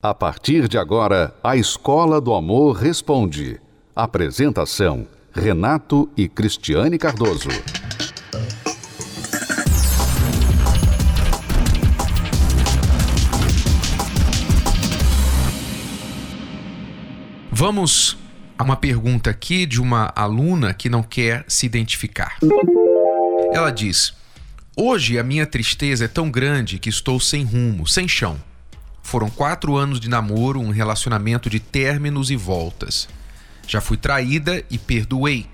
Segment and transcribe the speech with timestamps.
[0.00, 3.60] A partir de agora, a Escola do Amor Responde.
[3.96, 7.48] Apresentação: Renato e Cristiane Cardoso.
[17.50, 18.16] Vamos
[18.56, 22.38] a uma pergunta aqui de uma aluna que não quer se identificar.
[23.52, 24.14] Ela diz:
[24.76, 28.38] Hoje a minha tristeza é tão grande que estou sem rumo, sem chão.
[29.08, 33.08] Foram quatro anos de namoro, um relacionamento de términos e voltas.
[33.66, 35.46] Já fui traída e perdoei.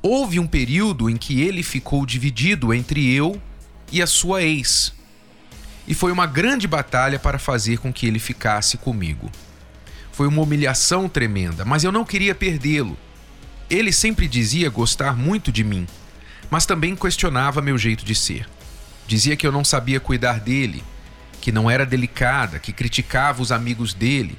[0.00, 3.42] Houve um período em que ele ficou dividido entre eu
[3.90, 4.92] e a sua ex.
[5.88, 9.28] E foi uma grande batalha para fazer com que ele ficasse comigo.
[10.12, 12.96] Foi uma humilhação tremenda, mas eu não queria perdê-lo.
[13.68, 15.84] Ele sempre dizia gostar muito de mim,
[16.48, 18.48] mas também questionava meu jeito de ser.
[19.04, 20.84] Dizia que eu não sabia cuidar dele,
[21.48, 24.38] que não era delicada, que criticava os amigos dele.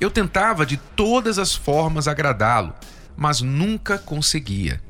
[0.00, 2.74] Eu tentava de todas as formas agradá-lo,
[3.16, 4.82] mas nunca conseguia.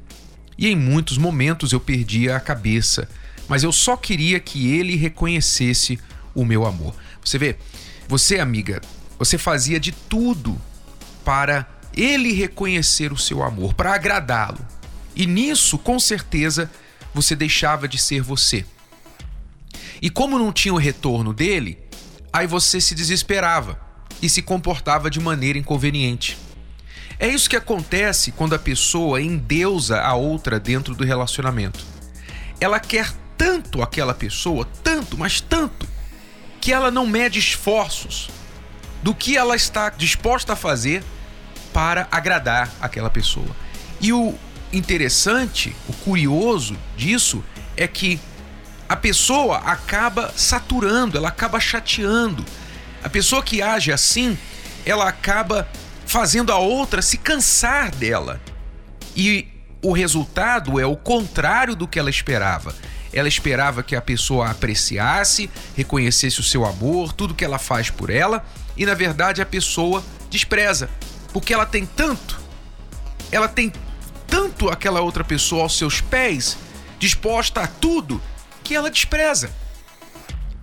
[0.56, 3.06] E em muitos momentos eu perdia a cabeça,
[3.48, 6.00] mas eu só queria que ele reconhecesse
[6.34, 6.94] o meu amor.
[7.22, 7.58] Você vê,
[8.08, 8.80] você, amiga,
[9.18, 10.58] você fazia de tudo
[11.22, 14.66] para ele reconhecer o seu amor, para agradá-lo.
[15.14, 16.70] E nisso, com certeza,
[17.12, 18.64] você deixava de ser você.
[20.02, 21.78] E como não tinha o retorno dele,
[22.32, 23.80] aí você se desesperava
[24.20, 26.36] e se comportava de maneira inconveniente.
[27.20, 31.78] É isso que acontece quando a pessoa endeusa a outra dentro do relacionamento.
[32.60, 35.86] Ela quer tanto aquela pessoa, tanto, mas tanto,
[36.60, 38.28] que ela não mede esforços
[39.04, 41.04] do que ela está disposta a fazer
[41.72, 43.54] para agradar aquela pessoa.
[44.00, 44.34] E o
[44.72, 47.42] interessante, o curioso disso
[47.76, 48.20] é que
[48.92, 52.44] a pessoa acaba saturando, ela acaba chateando.
[53.02, 54.36] A pessoa que age assim,
[54.84, 55.66] ela acaba
[56.04, 58.38] fazendo a outra se cansar dela.
[59.16, 59.48] E
[59.80, 62.74] o resultado é o contrário do que ela esperava.
[63.14, 67.88] Ela esperava que a pessoa a apreciasse, reconhecesse o seu amor, tudo que ela faz
[67.88, 68.44] por ela,
[68.76, 70.90] e na verdade a pessoa despreza,
[71.32, 72.38] porque ela tem tanto,
[73.30, 73.72] ela tem
[74.26, 76.58] tanto aquela outra pessoa aos seus pés,
[76.98, 78.20] disposta a tudo,
[78.62, 79.50] que ela despreza.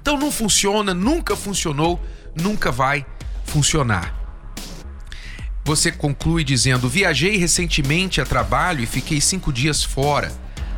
[0.02, 2.02] Então não funciona, nunca funcionou,
[2.36, 3.06] nunca vai
[3.46, 4.16] funcionar.
[5.64, 10.32] Você conclui dizendo: Viajei recentemente a trabalho e fiquei cinco dias fora.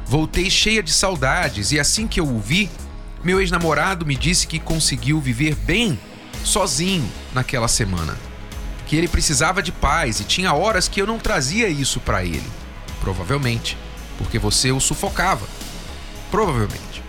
[0.05, 2.69] Voltei cheia de saudades e assim que eu o vi,
[3.23, 5.97] meu ex-namorado me disse que conseguiu viver bem
[6.43, 8.17] sozinho naquela semana.
[8.87, 12.43] Que ele precisava de paz e tinha horas que eu não trazia isso para ele.
[12.99, 13.77] Provavelmente,
[14.17, 15.47] porque você o sufocava.
[16.29, 17.01] Provavelmente.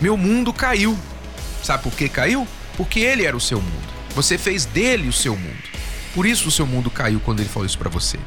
[0.00, 0.96] Meu mundo caiu.
[1.62, 2.46] Sabe por que caiu?
[2.76, 3.96] Porque ele era o seu mundo.
[4.14, 5.62] Você fez dele o seu mundo.
[6.14, 8.18] Por isso o seu mundo caiu quando ele falou isso para você.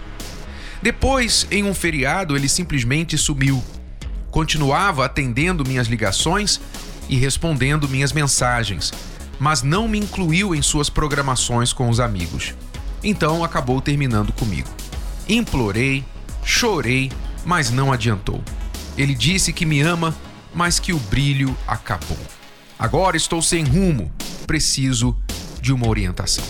[0.81, 3.63] Depois, em um feriado, ele simplesmente sumiu.
[4.31, 6.61] Continuava atendendo minhas ligações
[7.09, 8.93] e respondendo minhas mensagens,
[9.39, 12.53] mas não me incluiu em suas programações com os amigos.
[13.03, 14.69] Então acabou terminando comigo.
[15.27, 16.05] Implorei,
[16.43, 17.11] chorei,
[17.45, 18.43] mas não adiantou.
[18.97, 20.15] Ele disse que me ama
[20.53, 22.17] mas que o brilho acabou.
[22.77, 24.11] Agora estou sem rumo,
[24.47, 25.15] preciso
[25.61, 26.43] de uma orientação.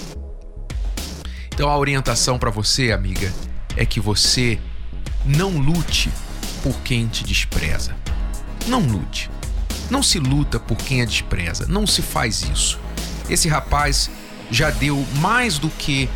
[1.53, 3.33] Então a orientação para você, amiga,
[3.75, 4.59] é que você
[5.25, 6.09] não lute
[6.63, 7.95] por quem te despreza.
[8.67, 9.29] Não lute.
[9.89, 11.65] Não se luta por quem a despreza.
[11.67, 12.79] Não se faz isso.
[13.29, 14.09] Esse rapaz
[14.51, 16.09] já deu mais do que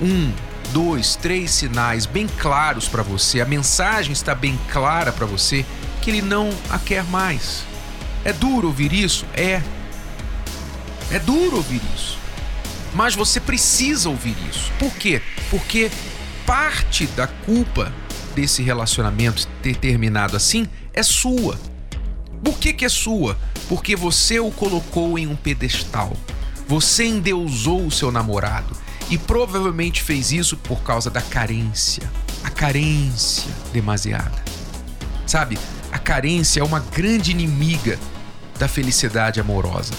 [0.00, 0.32] um,
[0.72, 3.40] dois, três sinais bem claros para você.
[3.40, 5.64] A mensagem está bem clara para você
[6.00, 7.64] que ele não a quer mais.
[8.24, 9.24] É duro ouvir isso?
[9.34, 9.62] É.
[11.10, 12.18] É duro ouvir isso.
[12.94, 14.70] Mas você precisa ouvir isso.
[14.78, 15.22] Por quê?
[15.50, 15.90] Porque
[16.46, 17.92] parte da culpa
[18.34, 21.58] desse relacionamento ter terminado assim é sua.
[22.42, 23.36] Por que, que é sua?
[23.68, 26.16] Porque você o colocou em um pedestal.
[26.66, 28.76] Você endeusou o seu namorado.
[29.10, 32.10] E provavelmente fez isso por causa da carência.
[32.44, 34.42] A carência demasiada.
[35.26, 35.58] Sabe?
[36.10, 37.96] Carência é uma grande inimiga
[38.58, 39.92] da felicidade amorosa.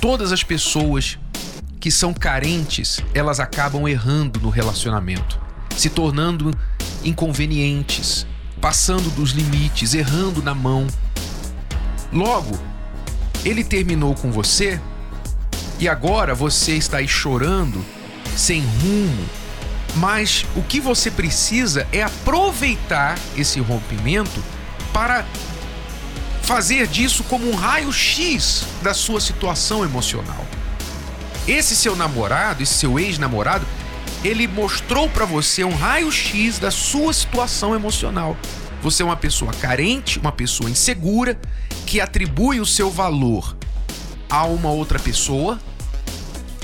[0.00, 1.18] Todas as pessoas
[1.80, 5.40] que são carentes, elas acabam errando no relacionamento,
[5.76, 6.56] se tornando
[7.02, 8.24] inconvenientes,
[8.60, 10.86] passando dos limites, errando na mão.
[12.12, 12.56] Logo,
[13.44, 14.80] ele terminou com você
[15.80, 17.84] e agora você está aí chorando,
[18.36, 19.24] sem rumo.
[19.96, 24.53] Mas o que você precisa é aproveitar esse rompimento
[24.94, 25.26] para
[26.42, 30.46] fazer disso como um raio-x da sua situação emocional.
[31.48, 33.66] Esse seu namorado, esse seu ex-namorado,
[34.22, 38.36] ele mostrou para você um raio-x da sua situação emocional.
[38.82, 41.38] Você é uma pessoa carente, uma pessoa insegura,
[41.86, 43.56] que atribui o seu valor
[44.30, 45.58] a uma outra pessoa,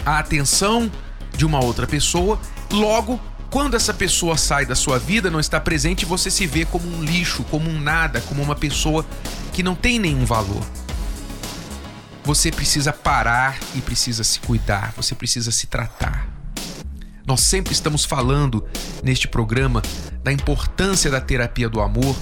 [0.06, 0.90] a atenção
[1.36, 2.38] de uma outra pessoa.
[2.70, 6.86] Logo, quando essa pessoa sai da sua vida, não está presente, você se vê como
[6.86, 9.04] um lixo, como um nada, como uma pessoa
[9.52, 10.64] que não tem nenhum valor.
[12.22, 16.28] Você precisa parar e precisa se cuidar, você precisa se tratar.
[17.26, 18.64] Nós sempre estamos falando
[19.02, 19.82] neste programa
[20.22, 22.16] da importância da terapia do amor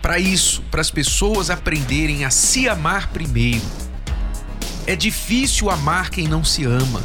[0.00, 3.64] para isso, para as pessoas aprenderem a se amar primeiro.
[4.86, 7.02] É difícil amar quem não se ama.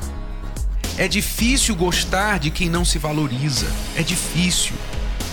[0.99, 3.71] É difícil gostar de quem não se valoriza.
[3.95, 4.73] É difícil.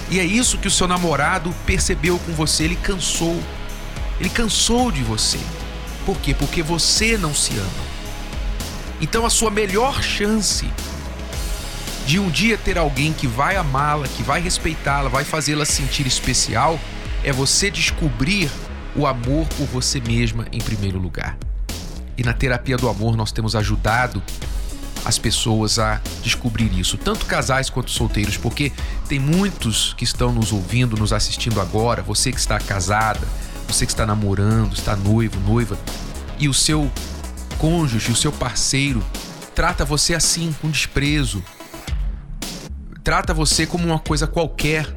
[0.09, 2.63] E é isso que o seu namorado percebeu com você.
[2.63, 3.43] Ele cansou.
[4.21, 5.41] Ele cansou de você.
[6.05, 6.33] Por quê?
[6.33, 7.85] Porque você não se ama.
[9.01, 10.65] Então a sua melhor chance
[12.07, 16.79] de um dia ter alguém que vai amá-la, que vai respeitá-la, vai fazê-la sentir especial,
[17.25, 18.49] é você descobrir
[18.95, 21.37] o amor por você mesma em primeiro lugar.
[22.17, 24.23] E na terapia do amor nós temos ajudado
[25.07, 28.73] as pessoas a descobrir isso, tanto casais quanto solteiros, porque
[29.09, 33.27] tem muitos que estão nos ouvindo, nos assistindo agora, você que está casada,
[33.69, 35.79] você que está namorando, está noivo, noiva,
[36.41, 36.91] e o seu
[37.57, 39.01] cônjuge, o seu parceiro
[39.55, 41.41] trata você assim, com desprezo,
[43.05, 44.93] trata você como uma coisa qualquer.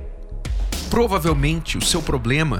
[0.89, 2.59] Provavelmente o seu problema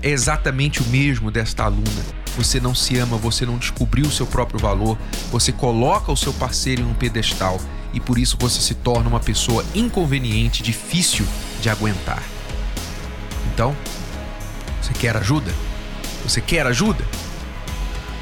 [0.00, 2.25] é exatamente o mesmo desta aluna.
[2.36, 4.98] Você não se ama, você não descobriu o seu próprio valor,
[5.30, 7.58] você coloca o seu parceiro em um pedestal
[7.94, 11.26] e por isso você se torna uma pessoa inconveniente, difícil
[11.62, 12.22] de aguentar.
[13.52, 13.74] Então,
[14.82, 15.50] você quer ajuda?
[16.22, 17.02] Você quer ajuda?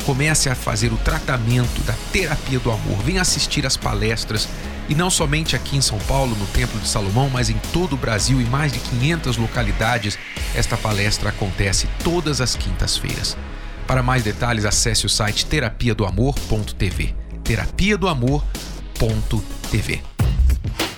[0.06, 2.98] Comece a fazer o tratamento da terapia do amor.
[3.02, 4.48] Venha assistir às palestras
[4.88, 7.96] e não somente aqui em São Paulo, no Templo de Salomão, mas em todo o
[7.96, 10.18] Brasil e mais de 500 localidades.
[10.54, 13.36] Esta palestra acontece todas as quintas-feiras.
[13.86, 17.14] Para mais detalhes, acesse o site terapia do amor.tv.
[17.42, 20.02] Terapia do amor.tv.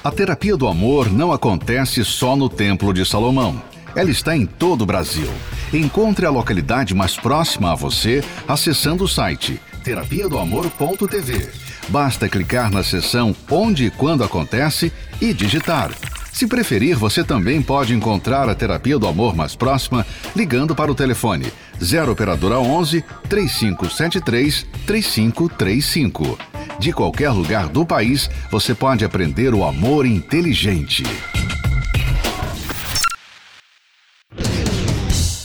[0.04, 3.60] A terapia do amor não acontece só no Templo de Salomão.
[3.94, 5.28] Ela está em todo o Brasil.
[5.72, 11.48] Encontre a localidade mais próxima a você acessando o site terapia do amor.tv.
[11.88, 15.90] Basta clicar na seção Onde e Quando Acontece e digitar.
[16.36, 20.06] Se preferir, você também pode encontrar a terapia do amor mais próxima
[20.36, 21.50] ligando para o telefone
[21.82, 26.38] 0 operadora 11 3573 3535.
[26.78, 31.04] De qualquer lugar do país, você pode aprender o amor inteligente.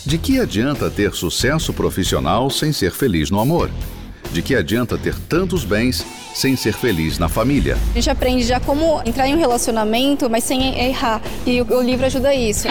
[0.05, 3.71] De que adianta ter sucesso profissional sem ser feliz no amor?
[4.33, 7.78] De que adianta ter tantos bens sem ser feliz na família?
[7.92, 11.22] A gente aprende já como entrar em um relacionamento, mas sem errar.
[11.45, 12.69] E o livro ajuda isso.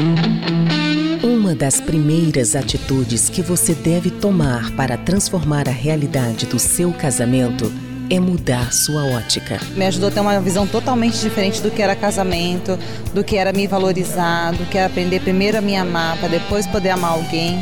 [1.22, 7.70] Uma das primeiras atitudes que você deve tomar para transformar a realidade do seu casamento
[8.08, 9.60] é mudar sua ótica.
[9.76, 12.78] Me ajudou a ter uma visão totalmente diferente do que era casamento,
[13.12, 16.66] do que era me valorizar, do que era aprender primeiro a me amar, para depois
[16.66, 17.60] poder amar alguém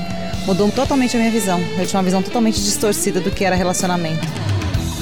[0.49, 1.61] mudou totalmente a minha visão.
[1.79, 4.27] Eu tinha uma visão totalmente distorcida do que era relacionamento.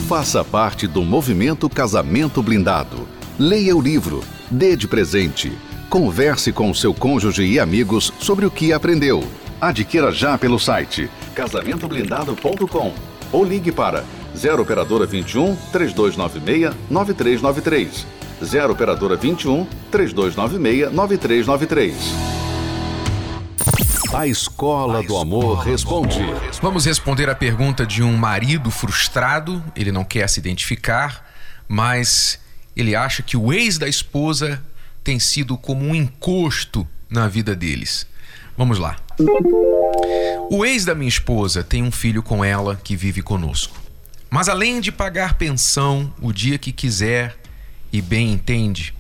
[0.09, 3.07] Faça parte do movimento Casamento Blindado.
[3.39, 5.57] Leia o livro, dê de presente.
[5.89, 9.23] Converse com seu cônjuge e amigos sobre o que aprendeu.
[9.61, 12.93] Adquira já pelo site casamentoblindado.com
[13.31, 14.05] ou ligue para
[14.37, 18.07] 0 operadora 21 3296 9393.
[18.45, 22.36] 0 operadora 21 3296 9393.
[24.17, 26.21] A Escola do Amor responde.
[26.63, 29.63] Vamos responder a pergunta de um marido frustrado.
[29.77, 31.31] Ele não quer se identificar,
[31.69, 32.41] mas
[32.75, 34.65] ele acha que o ex da esposa
[35.05, 38.07] tem sido como um encosto na vida deles.
[38.57, 38.97] Vamos lá.
[40.49, 43.77] O ex da minha esposa tem um filho com ela que vive conosco.
[44.31, 47.37] Mas além de pagar pensão o dia que quiser
[47.93, 48.95] e bem entende,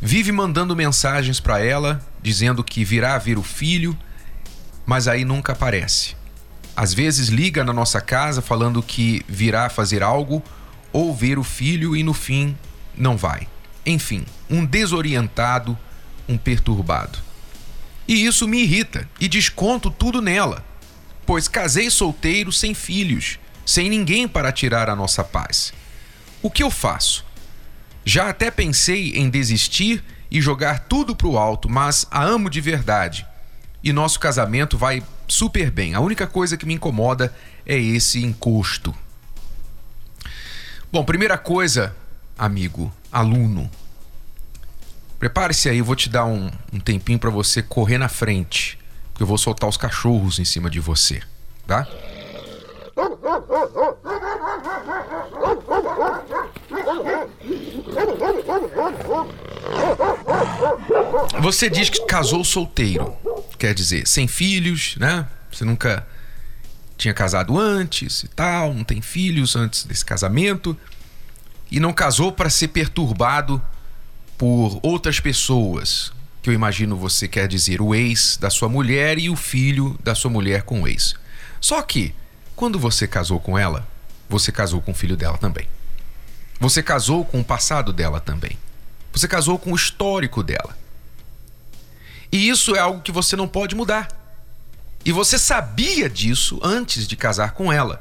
[0.00, 3.96] vive mandando mensagens para ela dizendo que virá vir o filho,
[4.84, 6.14] mas aí nunca aparece.
[6.76, 10.42] Às vezes liga na nossa casa falando que virá fazer algo
[10.92, 12.54] ou ver o filho e no fim
[12.94, 13.48] não vai.
[13.86, 15.76] Enfim, um desorientado,
[16.28, 17.18] um perturbado.
[18.06, 20.62] E isso me irrita e desconto tudo nela,
[21.24, 25.72] pois casei solteiro sem filhos, sem ninguém para tirar a nossa paz.
[26.42, 27.24] O que eu faço?
[28.04, 33.26] Já até pensei em desistir e jogar tudo pro alto, mas a amo de verdade.
[33.82, 35.94] E nosso casamento vai super bem.
[35.94, 38.94] A única coisa que me incomoda é esse encosto.
[40.90, 41.94] Bom, primeira coisa,
[42.36, 43.70] amigo, aluno,
[45.18, 48.78] prepare-se aí, eu vou te dar um, um tempinho para você correr na frente,
[49.10, 51.22] porque eu vou soltar os cachorros em cima de você,
[51.66, 51.86] tá?
[61.40, 63.16] Você diz que casou solteiro,
[63.58, 65.26] quer dizer, sem filhos, né?
[65.50, 66.06] Você nunca
[66.96, 70.76] tinha casado antes e tal, não tem filhos antes desse casamento
[71.70, 73.62] e não casou para ser perturbado
[74.36, 79.30] por outras pessoas, que eu imagino você quer dizer o ex da sua mulher e
[79.30, 81.14] o filho da sua mulher com o ex.
[81.60, 82.14] Só que
[82.56, 83.86] quando você casou com ela,
[84.28, 85.68] você casou com o filho dela também.
[86.60, 88.58] Você casou com o passado dela também.
[89.18, 90.78] Você casou com o histórico dela.
[92.30, 94.06] E isso é algo que você não pode mudar.
[95.04, 98.00] E você sabia disso antes de casar com ela.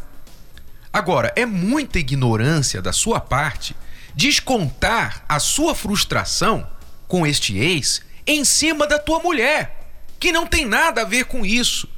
[0.93, 3.75] Agora, é muita ignorância da sua parte
[4.13, 6.69] descontar a sua frustração
[7.07, 11.43] com este ex em cima da tua mulher, que não tem nada a ver com
[11.43, 11.89] isso.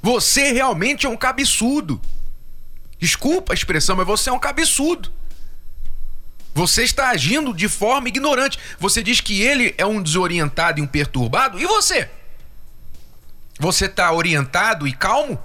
[0.00, 2.00] Você realmente é um cabeçudo.
[2.96, 5.15] Desculpa a expressão, mas você é um cabeçudo.
[6.56, 8.58] Você está agindo de forma ignorante.
[8.80, 11.60] Você diz que ele é um desorientado e um perturbado.
[11.60, 12.08] E você?
[13.60, 15.38] Você está orientado e calmo?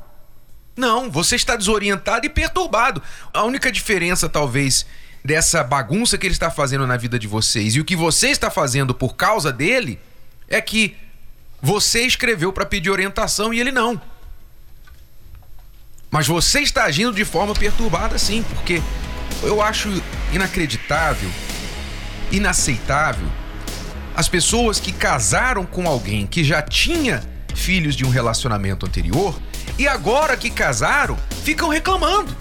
[0.74, 3.04] Não, você está desorientado e perturbado.
[3.34, 4.86] A única diferença, talvez,
[5.22, 8.50] dessa bagunça que ele está fazendo na vida de vocês e o que você está
[8.50, 10.00] fazendo por causa dele
[10.48, 10.96] é que
[11.62, 14.02] você escreveu para pedir orientação e ele não.
[16.10, 18.82] Mas você está agindo de forma perturbada, sim, porque
[19.44, 19.90] eu acho
[20.32, 21.30] inacreditável,
[22.32, 23.28] inaceitável
[24.16, 27.24] as pessoas que casaram com alguém que já tinha
[27.56, 29.40] filhos de um relacionamento anterior
[29.78, 32.36] e agora que casaram ficam reclamando.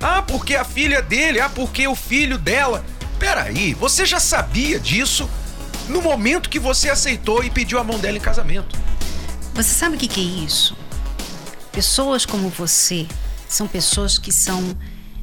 [0.00, 2.84] Ah, porque a filha dele, ah, porque o filho dela.
[3.18, 5.28] Peraí, você já sabia disso
[5.88, 8.78] no momento que você aceitou e pediu a mão dela em casamento.
[9.54, 10.76] Você sabe o que, que é isso?
[11.70, 13.06] Pessoas como você
[13.46, 14.76] são pessoas que são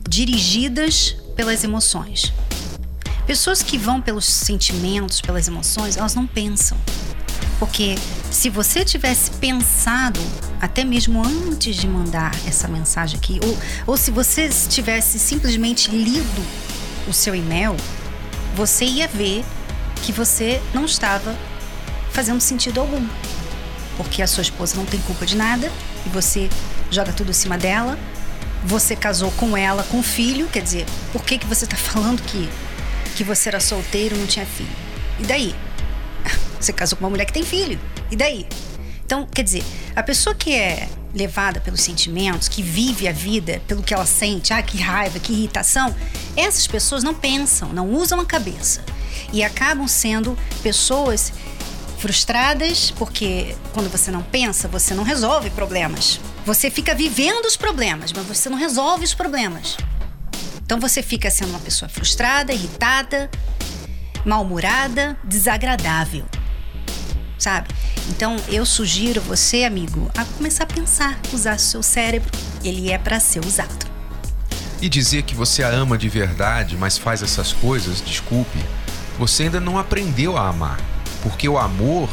[0.07, 2.33] dirigidas pelas emoções.
[3.25, 6.77] Pessoas que vão pelos sentimentos, pelas emoções, elas não pensam.
[7.59, 7.95] Porque
[8.31, 10.19] se você tivesse pensado
[10.61, 16.45] até mesmo antes de mandar essa mensagem aqui, ou, ou se você tivesse simplesmente lido
[17.07, 17.75] o seu e-mail,
[18.55, 19.43] você ia ver
[20.03, 21.35] que você não estava
[22.11, 23.05] fazendo sentido algum.
[23.97, 25.71] Porque a sua esposa não tem culpa de nada
[26.05, 26.49] e você
[26.89, 27.97] joga tudo em cima dela.
[28.65, 32.49] Você casou com ela, com filho, quer dizer, por que, que você está falando que,
[33.15, 34.69] que você era solteiro não tinha filho?
[35.19, 35.55] E daí?
[36.59, 37.79] Você casou com uma mulher que tem filho.
[38.11, 38.47] E daí?
[39.03, 39.63] Então, quer dizer,
[39.95, 44.53] a pessoa que é levada pelos sentimentos, que vive a vida pelo que ela sente,
[44.53, 45.95] ah, que raiva, que irritação,
[46.35, 48.83] essas pessoas não pensam, não usam a cabeça.
[49.33, 51.33] E acabam sendo pessoas
[51.97, 56.19] frustradas, porque quando você não pensa, você não resolve problemas.
[56.47, 59.75] Você fica vivendo os problemas, mas você não resolve os problemas.
[60.63, 63.29] Então você fica sendo uma pessoa frustrada, irritada,
[64.25, 66.25] mal-humorada, desagradável
[67.37, 67.67] sabe?
[68.09, 72.31] Então eu sugiro você, amigo, a começar a pensar, usar seu cérebro.
[72.63, 73.85] Ele é para ser usado.
[74.81, 78.57] E dizer que você a ama de verdade, mas faz essas coisas, desculpe,
[79.19, 80.79] você ainda não aprendeu a amar.
[81.21, 82.09] Porque o amor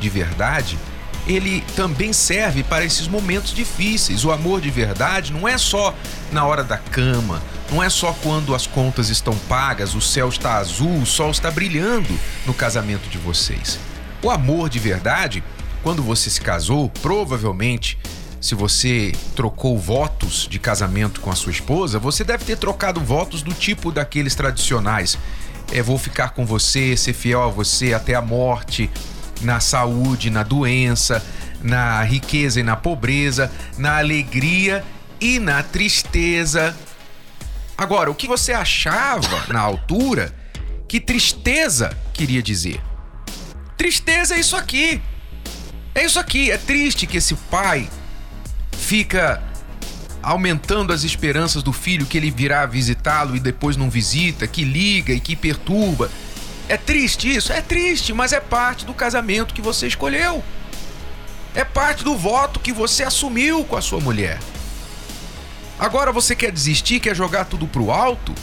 [0.00, 0.78] de verdade,
[1.26, 4.24] ele também serve para esses momentos difíceis.
[4.24, 5.94] O amor de verdade não é só
[6.30, 10.56] na hora da cama, não é só quando as contas estão pagas, o céu está
[10.56, 13.78] azul, o sol está brilhando no casamento de vocês.
[14.22, 15.42] O amor de verdade,
[15.82, 17.98] quando você se casou, provavelmente,
[18.40, 23.40] se você trocou votos de casamento com a sua esposa, você deve ter trocado votos
[23.40, 25.16] do tipo daqueles tradicionais.
[25.70, 28.90] É, vou ficar com você, ser fiel a você até a morte,
[29.42, 31.24] na saúde, na doença,
[31.62, 34.84] na riqueza e na pobreza, na alegria
[35.20, 36.76] e na tristeza.
[37.76, 40.34] Agora, o que você achava na altura
[40.88, 42.80] que tristeza queria dizer?
[43.76, 45.00] Tristeza é isso aqui.
[45.94, 46.50] É isso aqui.
[46.50, 47.88] É triste que esse pai
[48.72, 49.42] fica
[50.22, 55.12] aumentando as esperanças do filho que ele virá visitá-lo e depois não visita, que liga
[55.12, 56.10] e que perturba.
[56.72, 57.52] É triste isso?
[57.52, 60.42] É triste, mas é parte do casamento que você escolheu.
[61.54, 64.38] É parte do voto que você assumiu com a sua mulher.
[65.78, 68.34] Agora você quer desistir, quer jogar tudo pro alto?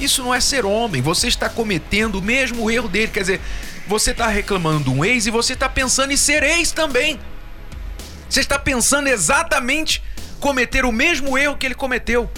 [0.00, 1.00] Isso não é ser homem.
[1.02, 3.12] Você está cometendo o mesmo erro dele.
[3.12, 3.40] Quer dizer,
[3.86, 7.20] você está reclamando de um ex e você está pensando em ser ex também.
[8.28, 10.02] Você está pensando exatamente
[10.40, 12.28] cometer o mesmo erro que ele cometeu.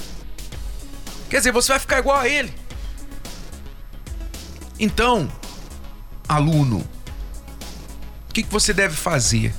[1.31, 2.53] Quer dizer, você vai ficar igual a ele.
[4.79, 5.29] Então,
[6.29, 6.85] aluno,
[8.29, 9.55] o que, você deve fazer?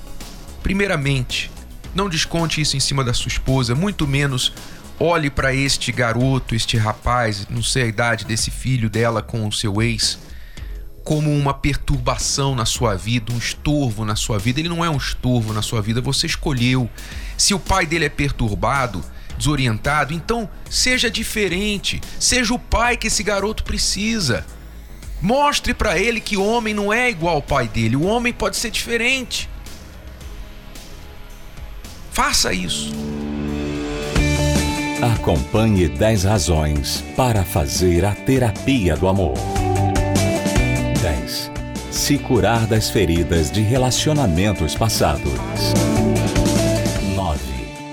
[0.62, 1.50] Primeiramente,
[1.93, 4.51] não desconte isso em cima da sua esposa, muito menos
[5.00, 9.51] olhe para este garoto, este rapaz, não sei a idade desse filho dela com o
[9.51, 10.19] seu ex,
[11.03, 14.60] como uma perturbação na sua vida, um estorvo na sua vida.
[14.60, 16.89] Ele não é um estorvo na sua vida, você escolheu.
[17.38, 19.03] Se o pai dele é perturbado,
[19.38, 24.45] desorientado, então seja diferente, seja o pai que esse garoto precisa.
[25.22, 28.57] Mostre para ele que o homem não é igual ao pai dele, o homem pode
[28.57, 29.50] ser diferente.
[32.12, 32.93] Faça isso.
[35.01, 39.34] Acompanhe 10 razões para fazer a terapia do amor.
[41.01, 41.51] 10.
[41.91, 45.34] Se curar das feridas de relacionamentos passados.
[47.15, 47.39] 9.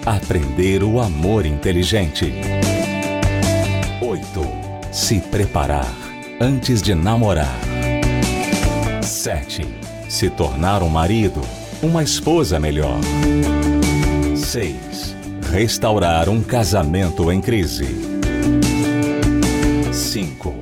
[0.06, 2.32] Aprender o amor inteligente.
[4.00, 4.22] 8.
[4.92, 6.01] Se preparar
[6.42, 7.56] antes de namorar.
[9.02, 9.64] 7.
[10.08, 11.40] Se tornar um marido,
[11.82, 13.00] uma esposa melhor.
[14.36, 15.12] 6
[15.52, 17.86] restaurar um casamento em crise.
[19.92, 20.54] 5.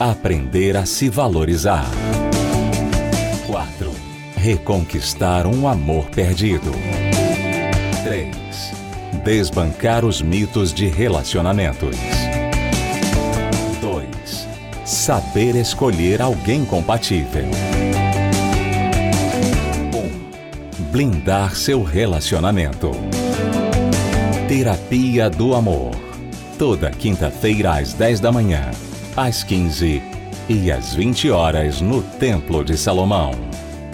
[0.00, 1.86] Aprender a se valorizar.
[3.46, 3.92] 4.
[4.34, 6.72] Reconquistar um amor perdido.
[8.02, 8.34] 3.
[9.22, 12.21] Desbancar os mitos de relacionamentos.
[15.02, 15.04] 2.
[15.04, 17.44] Saber escolher alguém compatível.
[20.78, 20.84] 1.
[20.92, 22.92] Blindar seu relacionamento.
[24.46, 25.90] Terapia do Amor.
[26.56, 28.70] Toda quinta-feira às 10 da manhã,
[29.16, 30.00] às 15
[30.48, 33.32] e às 20 horas no Templo de Salomão.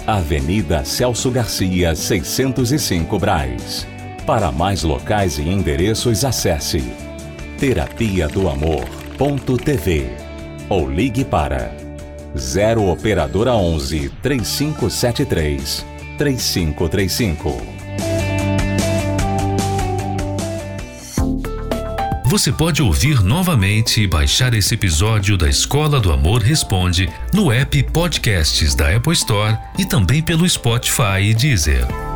[0.06, 3.86] Avenida Celso Garcia, 605 Braz.
[4.26, 6.84] Para mais locais e endereços, acesse
[7.58, 10.27] terapia do amor.tv
[10.68, 11.72] ou ligue para
[12.36, 17.78] 0 operadora 11 3573 3535.
[22.28, 27.82] Você pode ouvir novamente e baixar esse episódio da Escola do Amor Responde no app
[27.84, 32.07] Podcasts da Apple Store e também pelo Spotify e Deezer.